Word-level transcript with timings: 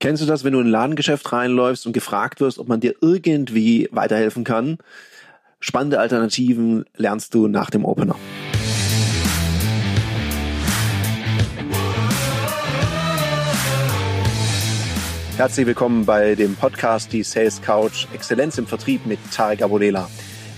Kennst 0.00 0.22
du 0.22 0.26
das, 0.26 0.44
wenn 0.44 0.52
du 0.52 0.60
in 0.60 0.68
ein 0.68 0.70
Ladengeschäft 0.70 1.32
reinläufst 1.32 1.84
und 1.84 1.92
gefragt 1.92 2.40
wirst, 2.40 2.60
ob 2.60 2.68
man 2.68 2.78
dir 2.78 2.94
irgendwie 3.00 3.88
weiterhelfen 3.90 4.44
kann? 4.44 4.78
Spannende 5.58 5.98
Alternativen 5.98 6.84
lernst 6.94 7.34
du 7.34 7.48
nach 7.48 7.68
dem 7.68 7.84
Opener. 7.84 8.14
Herzlich 15.36 15.66
willkommen 15.66 16.06
bei 16.06 16.36
dem 16.36 16.54
Podcast 16.54 17.12
Die 17.12 17.24
Sales 17.24 17.60
Couch 17.60 18.06
Exzellenz 18.14 18.56
im 18.56 18.68
Vertrieb 18.68 19.04
mit 19.04 19.18
Tarek 19.32 19.62
Abodela. 19.62 20.08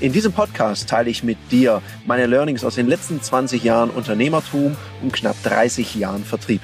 In 0.01 0.13
diesem 0.13 0.33
Podcast 0.33 0.87
teile 0.87 1.09
ich 1.09 1.25
mit 1.25 1.39
dir 1.51 1.81
meine 2.05 2.27
Learnings 2.27 2.63
aus 2.63 2.75
den 2.75 2.89
letzten 2.89 3.23
20 3.23 3.65
Jahren 3.65 3.89
Unternehmertum 3.89 4.77
und 5.01 5.15
knapp 5.15 5.43
30 5.45 5.95
Jahren 5.95 6.25
Vertrieb. 6.25 6.61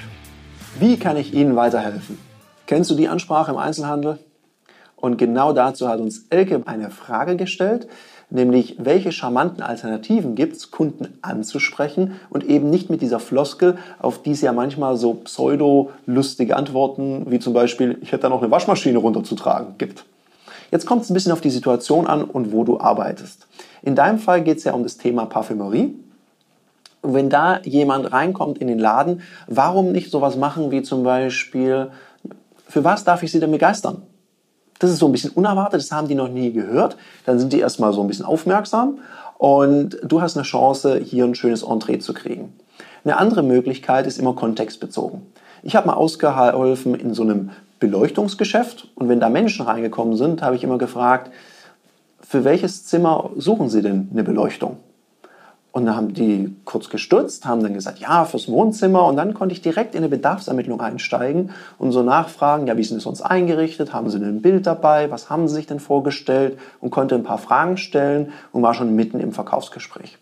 Wie 0.79 0.97
kann 0.97 1.17
ich 1.17 1.33
Ihnen 1.33 1.55
weiterhelfen? 1.55 2.26
Kennst 2.67 2.91
du 2.91 2.95
die 2.95 3.07
Ansprache 3.07 3.51
im 3.51 3.57
Einzelhandel? 3.57 4.19
Und 4.97 5.17
genau 5.17 5.53
dazu 5.53 5.87
hat 5.87 6.01
uns 6.01 6.25
Elke 6.29 6.63
eine 6.65 6.89
Frage 6.89 7.37
gestellt, 7.37 7.87
nämlich 8.29 8.75
welche 8.77 9.13
charmanten 9.13 9.63
Alternativen 9.63 10.35
gibt 10.35 10.57
es, 10.57 10.69
Kunden 10.69 11.17
anzusprechen 11.21 12.19
und 12.29 12.43
eben 12.43 12.69
nicht 12.69 12.89
mit 12.89 13.01
dieser 13.01 13.21
Floskel, 13.21 13.77
auf 13.99 14.21
die 14.21 14.31
es 14.31 14.41
ja 14.41 14.51
manchmal 14.51 14.97
so 14.97 15.13
pseudo-lustige 15.13 16.57
Antworten, 16.57 17.31
wie 17.31 17.39
zum 17.39 17.53
Beispiel, 17.53 17.99
ich 18.01 18.11
hätte 18.11 18.23
da 18.23 18.29
noch 18.29 18.41
eine 18.41 18.51
Waschmaschine 18.51 18.97
runterzutragen, 18.97 19.75
gibt. 19.77 20.03
Jetzt 20.69 20.85
kommt 20.85 21.03
es 21.03 21.09
ein 21.09 21.13
bisschen 21.13 21.31
auf 21.31 21.39
die 21.39 21.51
Situation 21.51 22.05
an 22.05 22.23
und 22.25 22.51
wo 22.51 22.65
du 22.65 22.81
arbeitest. 22.81 23.47
In 23.81 23.95
deinem 23.95 24.19
Fall 24.19 24.41
geht 24.41 24.57
es 24.57 24.65
ja 24.65 24.73
um 24.73 24.83
das 24.83 24.97
Thema 24.97 25.25
Parfümerie. 25.25 25.95
Wenn 27.01 27.29
da 27.29 27.61
jemand 27.61 28.11
reinkommt 28.11 28.57
in 28.57 28.67
den 28.67 28.79
Laden, 28.79 29.21
warum 29.47 29.93
nicht 29.93 30.11
sowas 30.11 30.35
machen 30.35 30.71
wie 30.71 30.81
zum 30.81 31.03
Beispiel, 31.03 31.91
für 32.69 32.83
was 32.83 33.03
darf 33.03 33.23
ich 33.23 33.31
sie 33.31 33.39
denn 33.39 33.51
begeistern? 33.51 34.03
Das 34.79 34.91
ist 34.91 34.99
so 34.99 35.07
ein 35.07 35.11
bisschen 35.11 35.31
unerwartet, 35.31 35.81
das 35.81 35.91
haben 35.91 36.07
die 36.07 36.15
noch 36.15 36.29
nie 36.29 36.51
gehört. 36.51 36.97
Dann 37.25 37.39
sind 37.39 37.53
die 37.53 37.59
erstmal 37.59 37.93
so 37.93 38.01
ein 38.01 38.07
bisschen 38.07 38.25
aufmerksam 38.25 38.99
und 39.37 39.97
du 40.03 40.21
hast 40.21 40.37
eine 40.37 40.43
Chance, 40.43 40.99
hier 40.99 41.25
ein 41.25 41.35
schönes 41.35 41.63
Entree 41.63 41.99
zu 41.99 42.13
kriegen. 42.13 42.53
Eine 43.03 43.17
andere 43.17 43.41
Möglichkeit 43.41 44.05
ist 44.05 44.19
immer 44.19 44.33
kontextbezogen. 44.33 45.21
Ich 45.63 45.75
habe 45.75 45.87
mal 45.87 45.93
ausgeholfen 45.93 46.93
in 46.95 47.13
so 47.13 47.23
einem 47.23 47.51
Beleuchtungsgeschäft 47.79 48.89
und 48.95 49.09
wenn 49.09 49.19
da 49.19 49.29
Menschen 49.29 49.65
reingekommen 49.65 50.15
sind, 50.15 50.41
habe 50.41 50.55
ich 50.55 50.63
immer 50.63 50.77
gefragt, 50.77 51.31
für 52.21 52.43
welches 52.43 52.85
Zimmer 52.85 53.31
suchen 53.37 53.69
Sie 53.69 53.81
denn 53.81 54.09
eine 54.11 54.23
Beleuchtung? 54.23 54.77
Und 55.77 55.85
dann 55.85 55.95
haben 55.95 56.11
die 56.11 56.55
kurz 56.65 56.89
gestutzt, 56.89 57.45
haben 57.45 57.61
dann 57.61 57.75
gesagt, 57.75 57.99
ja, 57.99 58.25
fürs 58.25 58.49
Wohnzimmer. 58.49 59.05
Und 59.05 59.15
dann 59.15 59.35
konnte 59.35 59.53
ich 59.53 59.61
direkt 59.61 59.93
in 59.93 59.99
eine 59.99 60.09
Bedarfsermittlung 60.09 60.81
einsteigen 60.81 61.51
und 61.77 61.91
so 61.91 62.01
nachfragen, 62.01 62.65
ja, 62.65 62.75
wie 62.77 62.83
sind 62.83 62.97
es 62.97 63.03
sonst 63.03 63.21
eingerichtet? 63.21 63.93
Haben 63.93 64.09
Sie 64.09 64.17
ein 64.17 64.41
Bild 64.41 64.65
dabei? 64.65 65.11
Was 65.11 65.29
haben 65.29 65.47
Sie 65.47 65.53
sich 65.53 65.67
denn 65.67 65.79
vorgestellt? 65.79 66.57
Und 66.81 66.89
konnte 66.89 67.13
ein 67.13 67.21
paar 67.21 67.37
Fragen 67.37 67.77
stellen 67.77 68.31
und 68.51 68.63
war 68.63 68.73
schon 68.73 68.95
mitten 68.95 69.19
im 69.19 69.33
Verkaufsgespräch. 69.33 70.17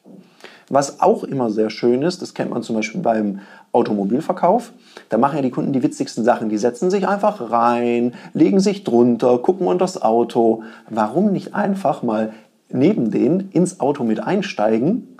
Was 0.67 0.99
auch 0.99 1.23
immer 1.23 1.49
sehr 1.49 1.69
schön 1.69 2.01
ist, 2.01 2.21
das 2.21 2.33
kennt 2.33 2.51
man 2.51 2.61
zum 2.61 2.75
Beispiel 2.75 2.99
beim 2.99 3.39
Automobilverkauf, 3.71 4.73
da 5.07 5.17
machen 5.17 5.37
ja 5.37 5.41
die 5.41 5.51
Kunden 5.51 5.71
die 5.71 5.83
witzigsten 5.83 6.25
Sachen. 6.25 6.49
Die 6.49 6.57
setzen 6.57 6.89
sich 6.89 7.07
einfach 7.07 7.49
rein, 7.49 8.13
legen 8.33 8.59
sich 8.59 8.83
drunter, 8.83 9.37
gucken 9.37 9.67
unter 9.67 9.85
das 9.85 10.01
Auto. 10.01 10.63
Warum 10.89 11.31
nicht 11.31 11.55
einfach 11.55 12.03
mal 12.03 12.33
neben 12.69 13.09
denen 13.09 13.51
ins 13.51 13.79
Auto 13.79 14.03
mit 14.03 14.19
einsteigen 14.19 15.14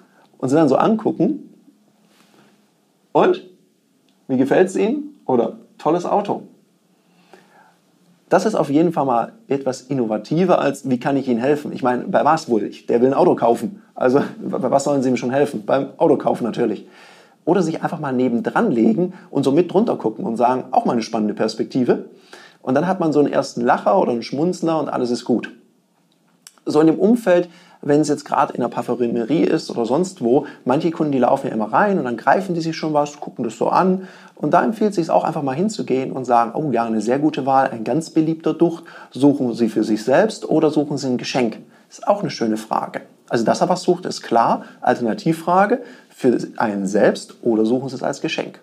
und 0.45 0.49
sie 0.49 0.55
dann 0.55 0.69
so 0.69 0.75
angucken. 0.75 1.49
Und? 3.13 3.41
Wie 4.27 4.37
gefällt 4.37 4.67
es 4.67 4.75
Ihnen? 4.75 5.15
Oder 5.25 5.57
tolles 5.79 6.05
Auto. 6.05 6.43
Das 8.29 8.45
ist 8.45 8.53
auf 8.53 8.69
jeden 8.69 8.93
Fall 8.93 9.05
mal 9.05 9.33
etwas 9.47 9.81
innovativer 9.81 10.59
als, 10.59 10.87
wie 10.87 10.99
kann 10.99 11.17
ich 11.17 11.27
Ihnen 11.27 11.39
helfen? 11.39 11.73
Ich 11.73 11.81
meine, 11.81 12.03
bei 12.03 12.23
was 12.23 12.47
wohl? 12.47 12.69
Der 12.87 13.01
will 13.01 13.07
ein 13.07 13.15
Auto 13.15 13.33
kaufen. 13.33 13.81
Also, 13.95 14.21
bei 14.39 14.69
was 14.69 14.83
sollen 14.83 15.01
Sie 15.01 15.09
ihm 15.09 15.17
schon 15.17 15.31
helfen? 15.31 15.65
Beim 15.65 15.87
Autokaufen 15.97 16.45
natürlich. 16.45 16.87
Oder 17.43 17.63
sich 17.63 17.81
einfach 17.81 17.99
mal 17.99 18.13
nebendran 18.13 18.71
legen 18.71 19.13
und 19.31 19.45
so 19.45 19.51
mit 19.51 19.73
drunter 19.73 19.95
gucken 19.95 20.25
und 20.25 20.37
sagen, 20.37 20.65
auch 20.69 20.85
mal 20.85 20.93
eine 20.93 21.01
spannende 21.01 21.33
Perspektive. 21.33 22.05
Und 22.61 22.75
dann 22.75 22.85
hat 22.85 22.99
man 22.99 23.13
so 23.13 23.19
einen 23.19 23.33
ersten 23.33 23.61
Lacher 23.61 23.99
oder 23.99 24.11
einen 24.11 24.21
Schmunzler 24.21 24.79
und 24.79 24.89
alles 24.89 25.09
ist 25.09 25.25
gut. 25.25 25.51
So 26.67 26.81
in 26.81 26.87
dem 26.87 26.99
Umfeld 26.99 27.49
wenn 27.81 28.01
es 28.01 28.09
jetzt 28.09 28.25
gerade 28.25 28.53
in 28.53 28.61
der 28.61 28.67
Parfümerie 28.67 29.43
ist 29.43 29.69
oder 29.69 29.85
sonst 29.85 30.23
wo, 30.23 30.45
manche 30.65 30.91
Kunden, 30.91 31.11
die 31.11 31.19
laufen 31.19 31.47
ja 31.47 31.53
immer 31.53 31.71
rein 31.71 31.97
und 31.97 32.05
dann 32.05 32.17
greifen 32.17 32.55
die 32.55 32.61
sich 32.61 32.75
schon 32.75 32.93
was, 32.93 33.19
gucken 33.19 33.43
das 33.43 33.57
so 33.57 33.69
an. 33.69 34.07
Und 34.35 34.53
da 34.53 34.63
empfiehlt 34.63 34.91
es 34.91 34.95
sich 34.95 35.09
auch 35.09 35.23
einfach 35.23 35.43
mal 35.43 35.55
hinzugehen 35.55 36.11
und 36.11 36.25
sagen, 36.25 36.51
oh 36.55 36.71
ja, 36.71 36.85
eine 36.85 37.01
sehr 37.01 37.19
gute 37.19 37.45
Wahl, 37.45 37.69
ein 37.69 37.83
ganz 37.83 38.09
beliebter 38.09 38.53
Duft. 38.53 38.83
Suchen 39.11 39.53
Sie 39.53 39.69
für 39.69 39.83
sich 39.83 40.03
selbst 40.03 40.47
oder 40.49 40.71
suchen 40.71 40.97
Sie 40.97 41.07
ein 41.07 41.17
Geschenk? 41.17 41.59
Ist 41.89 42.07
auch 42.07 42.21
eine 42.21 42.29
schöne 42.29 42.57
Frage. 42.57 43.01
Also, 43.29 43.45
dass 43.45 43.61
er 43.61 43.69
was 43.69 43.83
sucht, 43.83 44.05
ist 44.05 44.21
klar. 44.21 44.63
Alternativfrage 44.81 45.81
für 46.09 46.37
einen 46.57 46.87
selbst 46.87 47.35
oder 47.43 47.65
suchen 47.65 47.89
Sie 47.89 47.95
es 47.95 48.03
als 48.03 48.21
Geschenk. 48.21 48.59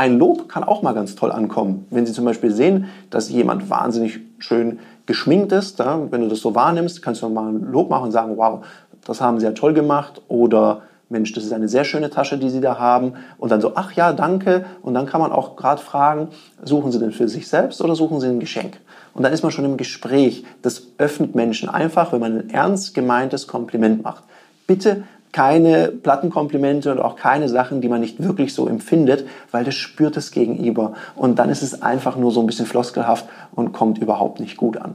Ein 0.00 0.18
Lob 0.18 0.48
kann 0.48 0.64
auch 0.64 0.80
mal 0.80 0.94
ganz 0.94 1.14
toll 1.14 1.30
ankommen. 1.30 1.86
Wenn 1.90 2.06
Sie 2.06 2.14
zum 2.14 2.24
Beispiel 2.24 2.52
sehen, 2.52 2.86
dass 3.10 3.28
jemand 3.28 3.68
wahnsinnig 3.68 4.20
schön 4.38 4.78
geschminkt 5.04 5.52
ist, 5.52 5.78
ja, 5.78 6.10
wenn 6.10 6.22
du 6.22 6.28
das 6.28 6.40
so 6.40 6.54
wahrnimmst, 6.54 7.02
kannst 7.02 7.20
du 7.20 7.28
mal 7.28 7.52
ein 7.52 7.70
Lob 7.70 7.90
machen 7.90 8.04
und 8.04 8.10
sagen, 8.10 8.38
wow, 8.38 8.64
das 9.04 9.20
haben 9.20 9.38
Sie 9.38 9.44
ja 9.44 9.52
toll 9.52 9.74
gemacht 9.74 10.22
oder 10.28 10.80
Mensch, 11.10 11.34
das 11.34 11.44
ist 11.44 11.52
eine 11.52 11.68
sehr 11.68 11.84
schöne 11.84 12.08
Tasche, 12.08 12.38
die 12.38 12.48
Sie 12.48 12.62
da 12.62 12.78
haben. 12.78 13.12
Und 13.36 13.52
dann 13.52 13.60
so, 13.60 13.72
ach 13.74 13.92
ja, 13.92 14.14
danke. 14.14 14.64
Und 14.80 14.94
dann 14.94 15.04
kann 15.04 15.20
man 15.20 15.32
auch 15.32 15.54
gerade 15.54 15.82
fragen, 15.82 16.28
suchen 16.62 16.92
Sie 16.92 16.98
denn 16.98 17.12
für 17.12 17.28
sich 17.28 17.46
selbst 17.46 17.82
oder 17.82 17.94
suchen 17.94 18.20
Sie 18.20 18.28
ein 18.28 18.40
Geschenk? 18.40 18.80
Und 19.12 19.22
dann 19.22 19.34
ist 19.34 19.42
man 19.42 19.52
schon 19.52 19.66
im 19.66 19.76
Gespräch. 19.76 20.46
Das 20.62 20.84
öffnet 20.96 21.34
Menschen 21.34 21.68
einfach, 21.68 22.14
wenn 22.14 22.20
man 22.20 22.38
ein 22.38 22.48
ernst 22.48 22.94
gemeintes 22.94 23.46
Kompliment 23.46 24.02
macht. 24.02 24.24
Bitte 24.66 25.02
keine 25.32 25.88
Plattenkomplimente 25.88 26.90
und 26.90 26.98
auch 26.98 27.16
keine 27.16 27.48
Sachen, 27.48 27.80
die 27.80 27.88
man 27.88 28.00
nicht 28.00 28.22
wirklich 28.22 28.52
so 28.52 28.66
empfindet, 28.66 29.26
weil 29.50 29.64
das 29.64 29.74
spürt 29.74 30.16
es 30.16 30.30
gegenüber. 30.32 30.94
Und 31.14 31.38
dann 31.38 31.50
ist 31.50 31.62
es 31.62 31.82
einfach 31.82 32.16
nur 32.16 32.32
so 32.32 32.40
ein 32.40 32.46
bisschen 32.46 32.66
floskelhaft 32.66 33.26
und 33.52 33.72
kommt 33.72 33.98
überhaupt 33.98 34.40
nicht 34.40 34.56
gut 34.56 34.76
an. 34.76 34.94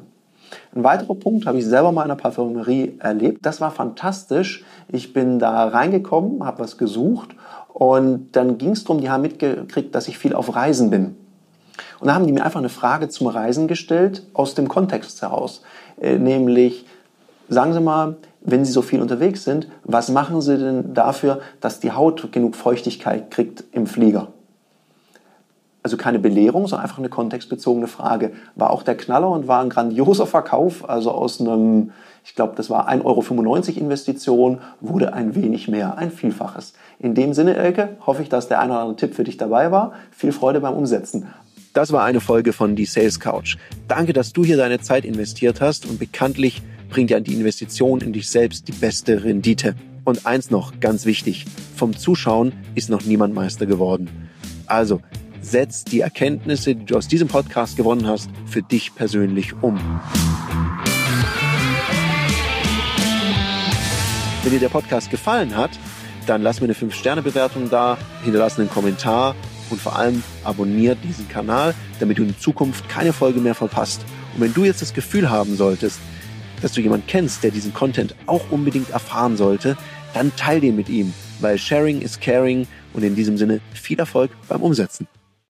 Ein 0.75 0.83
weiterer 0.83 1.15
Punkt 1.15 1.45
habe 1.45 1.57
ich 1.57 1.65
selber 1.65 1.91
mal 1.91 2.03
in 2.03 2.09
der 2.09 2.15
Parfümerie 2.15 2.97
erlebt. 2.99 3.45
Das 3.45 3.61
war 3.61 3.71
fantastisch. 3.71 4.65
Ich 4.89 5.13
bin 5.13 5.39
da 5.39 5.67
reingekommen, 5.67 6.43
habe 6.45 6.59
was 6.59 6.77
gesucht 6.77 7.29
und 7.73 8.35
dann 8.37 8.57
ging 8.57 8.71
es 8.71 8.83
darum, 8.83 9.01
die 9.01 9.09
haben 9.09 9.21
mitgekriegt, 9.21 9.93
dass 9.95 10.07
ich 10.07 10.17
viel 10.17 10.33
auf 10.33 10.55
Reisen 10.55 10.89
bin. 10.89 11.15
Und 11.99 12.07
da 12.07 12.15
haben 12.15 12.25
die 12.25 12.33
mir 12.33 12.45
einfach 12.45 12.59
eine 12.59 12.69
Frage 12.69 13.09
zum 13.09 13.27
Reisen 13.27 13.67
gestellt 13.67 14.23
aus 14.33 14.55
dem 14.55 14.67
Kontext 14.67 15.21
heraus. 15.21 15.61
Äh, 15.99 16.17
nämlich, 16.17 16.85
sagen 17.49 17.73
Sie 17.73 17.81
mal, 17.81 18.17
wenn 18.41 18.63
Sie 18.63 18.71
so 18.71 18.81
viel 18.81 19.01
unterwegs 19.01 19.43
sind, 19.43 19.67
was 19.83 20.09
machen 20.09 20.41
Sie 20.41 20.57
denn 20.57 20.93
dafür, 20.93 21.41
dass 21.61 21.79
die 21.79 21.91
Haut 21.91 22.31
genug 22.31 22.55
Feuchtigkeit 22.55 23.31
kriegt 23.31 23.63
im 23.71 23.87
Flieger? 23.87 24.27
Also 25.83 25.97
keine 25.97 26.17
Belehrung, 26.17 26.67
sondern 26.67 26.83
einfach 26.83 26.97
eine 26.97 27.09
kontextbezogene 27.09 27.87
Frage. 27.87 28.31
War 28.55 28.71
auch 28.71 28.81
der 28.81 28.97
Knaller 28.97 29.29
und 29.29 29.47
war 29.47 29.61
ein 29.61 29.69
grandioser 29.69 30.25
Verkauf. 30.25 30.89
Also 30.89 31.11
aus 31.11 31.39
einem, 31.39 31.91
ich 32.23 32.33
glaube, 32.33 32.53
das 32.55 32.71
war 32.71 32.89
1,95 32.89 33.05
Euro 33.05 33.79
Investition, 33.79 34.59
wurde 34.81 35.13
ein 35.13 35.35
wenig 35.35 35.67
mehr, 35.67 35.99
ein 35.99 36.09
Vielfaches. 36.09 36.73
In 36.97 37.13
dem 37.13 37.33
Sinne, 37.33 37.55
Elke, 37.55 37.97
hoffe 38.05 38.23
ich, 38.23 38.29
dass 38.29 38.47
der 38.47 38.61
eine 38.61 38.71
oder 38.71 38.81
andere 38.81 38.95
Tipp 38.95 39.13
für 39.13 39.23
dich 39.23 39.37
dabei 39.37 39.71
war. 39.71 39.93
Viel 40.09 40.31
Freude 40.31 40.59
beim 40.59 40.73
Umsetzen. 40.73 41.27
Das 41.73 41.91
war 41.91 42.03
eine 42.03 42.21
Folge 42.21 42.53
von 42.53 42.75
Die 42.75 42.85
Sales 42.85 43.19
Couch. 43.19 43.57
Danke, 43.87 44.13
dass 44.13 44.33
du 44.33 44.43
hier 44.43 44.57
deine 44.57 44.79
Zeit 44.79 45.05
investiert 45.05 45.61
hast 45.61 45.85
und 45.85 45.99
bekanntlich 45.99 46.63
bringt 46.95 47.11
ja 47.11 47.19
die 47.19 47.33
Investition 47.33 47.99
in 47.99 48.13
dich 48.13 48.29
selbst 48.29 48.69
die 48.69 48.71
beste 48.71 49.25
Rendite. 49.25 49.75
Und 50.05 50.25
eins 50.25 50.49
noch, 50.49 50.79
ganz 50.79 51.05
wichtig, 51.05 51.43
vom 51.75 51.93
Zuschauen 51.93 52.53
ist 52.73 52.89
noch 52.89 53.03
niemand 53.03 53.33
Meister 53.33 53.65
geworden. 53.65 54.09
Also, 54.65 55.01
setz 55.41 55.83
die 55.83 55.99
Erkenntnisse, 55.99 56.73
die 56.73 56.85
du 56.85 56.95
aus 56.95 57.09
diesem 57.09 57.27
Podcast 57.27 57.75
gewonnen 57.75 58.07
hast, 58.07 58.29
für 58.45 58.61
dich 58.61 58.95
persönlich 58.95 59.61
um. 59.61 59.77
Wenn 64.43 64.53
dir 64.53 64.59
der 64.61 64.69
Podcast 64.69 65.11
gefallen 65.11 65.57
hat, 65.57 65.71
dann 66.27 66.43
lass 66.43 66.61
mir 66.61 66.67
eine 66.67 66.75
5-Sterne-Bewertung 66.75 67.69
da, 67.69 67.97
hinterlass 68.23 68.57
einen 68.57 68.69
Kommentar 68.69 69.35
und 69.69 69.81
vor 69.81 69.97
allem 69.97 70.23
abonniert 70.45 70.99
diesen 71.03 71.27
Kanal, 71.27 71.75
damit 71.99 72.19
du 72.19 72.23
in 72.23 72.39
Zukunft 72.39 72.87
keine 72.87 73.11
Folge 73.11 73.41
mehr 73.41 73.53
verpasst. 73.53 74.05
Und 74.33 74.39
wenn 74.39 74.53
du 74.53 74.63
jetzt 74.63 74.81
das 74.81 74.93
Gefühl 74.93 75.29
haben 75.29 75.57
solltest, 75.57 75.99
dass 76.61 76.73
du 76.73 76.81
jemanden 76.81 77.07
kennst, 77.07 77.43
der 77.43 77.51
diesen 77.51 77.73
Content 77.73 78.15
auch 78.25 78.51
unbedingt 78.51 78.89
erfahren 78.89 79.37
sollte, 79.37 79.77
dann 80.13 80.35
teil 80.35 80.59
den 80.59 80.75
mit 80.75 80.89
ihm, 80.89 81.13
weil 81.39 81.57
Sharing 81.57 82.01
is 82.01 82.19
Caring 82.19 82.67
und 82.93 83.03
in 83.03 83.15
diesem 83.15 83.37
Sinne 83.37 83.61
viel 83.73 83.99
Erfolg 83.99 84.31
beim 84.47 84.61
Umsetzen. 84.61 85.07